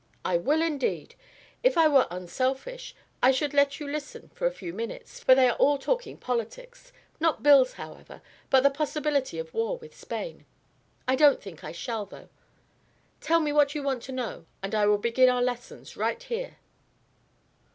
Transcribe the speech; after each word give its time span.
"I 0.25 0.35
will, 0.37 0.63
indeed. 0.63 1.13
If 1.61 1.77
I 1.77 1.87
were 1.87 2.07
unselfish, 2.09 2.95
I 3.21 3.29
should 3.29 3.53
let 3.53 3.79
you 3.79 3.87
listen 3.87 4.31
for 4.33 4.47
a 4.47 4.51
few 4.51 4.73
minutes, 4.73 5.19
for 5.19 5.35
they 5.35 5.47
are 5.47 5.55
all 5.57 5.77
talking 5.77 6.17
politics; 6.17 6.91
not 7.19 7.43
bills, 7.43 7.73
however, 7.73 8.23
but 8.49 8.63
the 8.63 8.71
possibility 8.71 9.37
of 9.37 9.53
war 9.53 9.77
with 9.77 9.95
Spain. 9.95 10.47
I 11.07 11.15
don't 11.15 11.39
think 11.39 11.63
I 11.63 11.71
shall, 11.71 12.07
though. 12.07 12.29
Tell 13.19 13.41
me 13.41 13.51
what 13.53 13.75
you 13.75 13.83
want 13.83 14.01
to 14.01 14.11
know 14.11 14.47
and 14.63 14.73
I 14.73 14.87
will 14.87 14.97
begin 14.97 15.29
our 15.29 15.43
lessons 15.43 15.95
right 15.95 16.23
here." 16.23 16.57